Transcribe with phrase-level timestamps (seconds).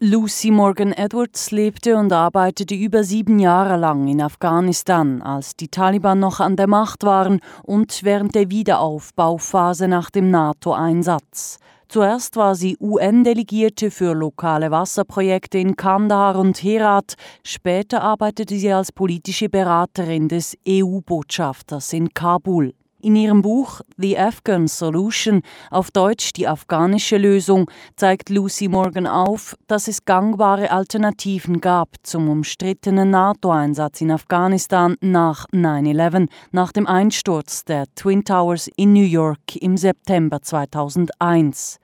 [0.00, 6.20] Lucy Morgan Edwards lebte und arbeitete über sieben Jahre lang in Afghanistan, als die Taliban
[6.20, 11.58] noch an der Macht waren und während der Wiederaufbauphase nach dem NATO-Einsatz.
[11.88, 18.92] Zuerst war sie UN-Delegierte für lokale Wasserprojekte in Kandahar und Herat, später arbeitete sie als
[18.92, 22.72] politische Beraterin des EU-Botschafters in Kabul.
[23.00, 29.54] In ihrem Buch The Afghan Solution, auf Deutsch die afghanische Lösung, zeigt Lucy Morgan auf,
[29.68, 37.64] dass es gangbare Alternativen gab zum umstrittenen NATO-Einsatz in Afghanistan nach 9-11, nach dem Einsturz
[37.64, 41.78] der Twin Towers in New York im September 2001.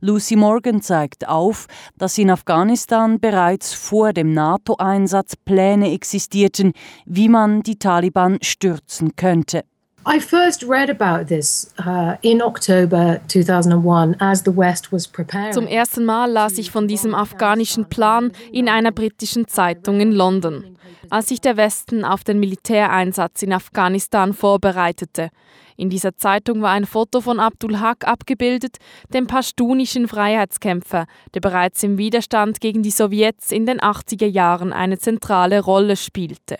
[0.00, 6.72] Lucy Morgan zeigt auf, dass in Afghanistan bereits vor dem NATO-Einsatz Pläne existierten,
[7.04, 9.62] wie man die Taliban stürzen könnte.
[10.08, 15.52] I first read about this uh, in October 2001 as the West was preparing.
[15.52, 20.76] Zum ersten Mal las ich von diesem afghanischen Plan in einer britischen Zeitung in London,
[21.10, 25.30] als sich der Westen auf den Militäreinsatz in Afghanistan vorbereitete.
[25.76, 28.76] In dieser Zeitung war ein Foto von Abdul Haq abgebildet,
[29.12, 34.98] dem paschtunischen Freiheitskämpfer, der bereits im Widerstand gegen die Sowjets in den 80er Jahren eine
[34.98, 36.58] zentrale Rolle spielte.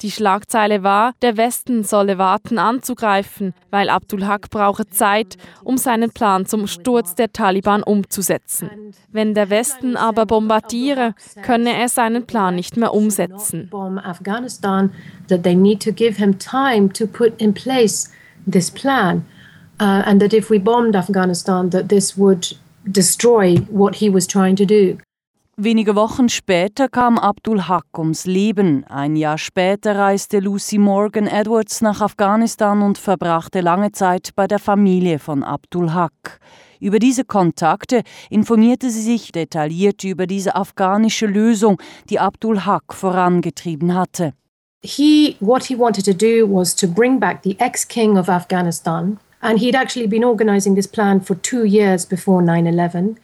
[0.00, 6.10] Die Schlagzeile war, der Westen solle warten anzugreifen, weil Abdul Haq brauche Zeit, um seinen
[6.12, 8.70] Plan zum Sturz der Taliban umzusetzen.
[9.10, 13.68] Wenn der Westen aber bombardiere, könne er seinen Plan nicht mehr umsetzen.
[19.80, 20.02] uh,
[20.94, 21.70] Afghanistan,
[22.16, 24.98] would destroy what he was trying to do.
[25.60, 28.84] Wenige Wochen später kam Abdul Haq ums Leben.
[28.84, 34.60] Ein Jahr später reiste Lucy Morgan Edwards nach Afghanistan und verbrachte lange Zeit bei der
[34.60, 36.38] Familie von Abdul Haq.
[36.78, 43.96] Über diese Kontakte informierte sie sich detailliert über diese afghanische Lösung, die Abdul Haq vorangetrieben
[43.96, 44.34] hatte.
[44.84, 49.58] He what he wanted to do was to bring back the ex-king of Afghanistan and
[49.58, 53.16] he'd actually been organizing this plan for 2 years before 9/11.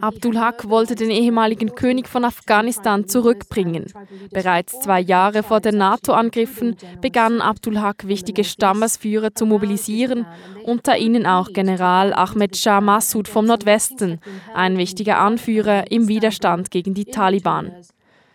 [0.00, 3.92] Abdul Haq wollte den ehemaligen König von Afghanistan zurückbringen.
[4.30, 10.26] Bereits zwei Jahre vor den NATO-Angriffen begann Abdul Haq wichtige Stammesführer zu mobilisieren,
[10.64, 14.20] unter ihnen auch General Ahmed Shah Massoud vom Nordwesten,
[14.54, 17.72] ein wichtiger Anführer im Widerstand gegen die Taliban.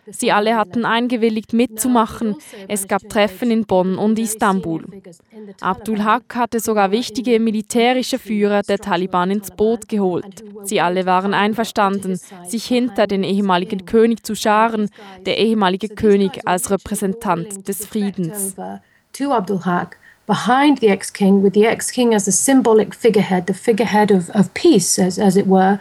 [0.07, 2.35] Sie alle hatten eingewilligt mitzumachen.
[2.67, 4.83] Es gab Treffen in Bonn und Istanbul.
[5.61, 10.43] Abdul Haq hatte sogar wichtige militärische Führer der Taliban ins Boot geholt.
[10.63, 14.89] Sie alle waren einverstanden, sich hinter den ehemaligen König zu scharen,
[15.25, 18.55] der ehemalige König als Repräsentant des Friedens.
[20.27, 24.97] Behind the ex-king, with the ex-king as a symbolic figurehead, the figurehead of, of peace,
[24.97, 25.79] as, as it were.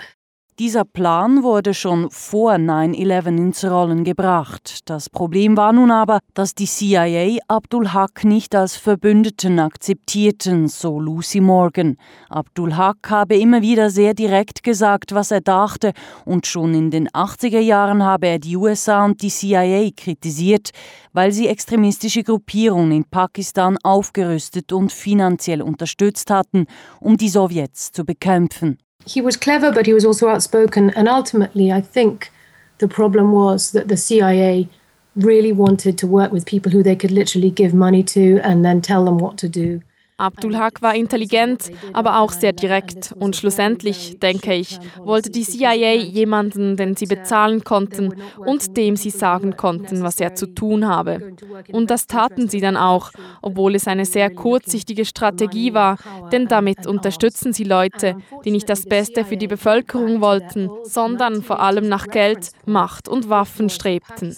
[0.60, 4.82] Dieser Plan wurde schon vor 9-11 ins Rollen gebracht.
[4.84, 11.00] Das Problem war nun aber, dass die CIA Abdul Haq nicht als Verbündeten akzeptierten, so
[11.00, 11.96] Lucy Morgan.
[12.28, 15.92] Abdul Haq habe immer wieder sehr direkt gesagt, was er dachte,
[16.24, 20.70] und schon in den 80er Jahren habe er die USA und die CIA kritisiert,
[21.12, 26.66] weil sie extremistische Gruppierungen in Pakistan aufgerüstet und finanziell unterstützt hatten,
[27.00, 28.78] um die Sowjets zu bekämpfen.
[29.06, 30.90] He was clever, but he was also outspoken.
[30.90, 32.30] And ultimately, I think
[32.78, 34.68] the problem was that the CIA
[35.14, 38.80] really wanted to work with people who they could literally give money to and then
[38.80, 39.80] tell them what to do.
[40.16, 45.94] Abdul Haq war intelligent, aber auch sehr direkt und schlussendlich, denke ich, wollte die CIA
[45.94, 51.34] jemanden, den sie bezahlen konnten und dem sie sagen konnten, was er zu tun habe.
[51.72, 53.10] Und das taten sie dann auch,
[53.42, 55.98] obwohl es eine sehr kurzsichtige Strategie war,
[56.30, 61.58] denn damit unterstützen sie Leute, die nicht das Beste für die Bevölkerung wollten, sondern vor
[61.58, 64.36] allem nach Geld, Macht und Waffen strebten.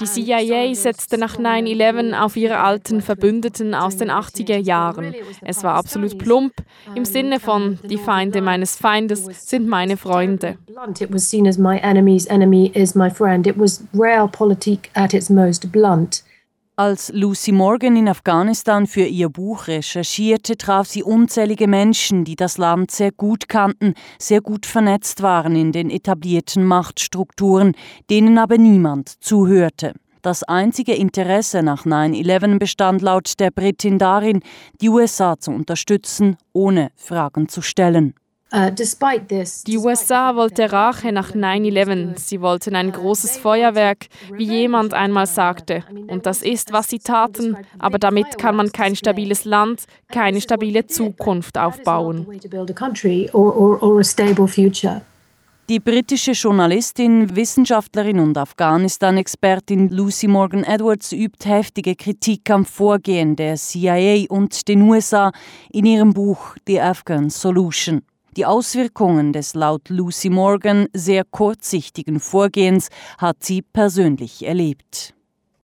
[0.00, 5.12] Die CIA setzte nach 9-11 auf ihre alten Verbündeten aus den 80er Jahren.
[5.42, 6.52] Es war absolut plump,
[6.94, 10.56] im Sinne von, die Feinde meines Feindes sind meine Freunde.
[11.00, 13.46] It was seen as my enemy's enemy is my friend.
[13.46, 16.22] It was realpolitik at its most blunt.
[16.78, 22.56] Als Lucy Morgan in Afghanistan für ihr Buch recherchierte, traf sie unzählige Menschen, die das
[22.56, 27.72] Land sehr gut kannten, sehr gut vernetzt waren in den etablierten Machtstrukturen,
[28.10, 29.92] denen aber niemand zuhörte.
[30.22, 34.38] Das einzige Interesse nach 9-11 bestand laut der Britin darin,
[34.80, 38.14] die USA zu unterstützen, ohne Fragen zu stellen.
[38.50, 38.70] Uh,
[39.66, 42.18] die USA wollte Rache nach 9-11.
[42.18, 45.84] Sie wollten ein großes Feuerwerk, wie jemand einmal sagte.
[46.06, 47.58] Und das ist, was sie taten.
[47.78, 52.26] Aber damit kann man kein stabiles Land, keine stabile Zukunft aufbauen.
[55.68, 63.56] Die britische Journalistin, Wissenschaftlerin und Afghanistan-Expertin Lucy Morgan Edwards übt heftige Kritik am Vorgehen der
[63.56, 65.32] CIA und den USA
[65.70, 68.00] in ihrem Buch The Afghan Solution.
[68.38, 72.88] Die Auswirkungen des laut Lucy Morgan sehr kurzsichtigen Vorgehens
[73.18, 75.12] hat sie persönlich erlebt.